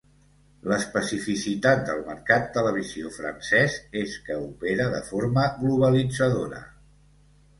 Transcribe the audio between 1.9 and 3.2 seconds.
mercat televisiu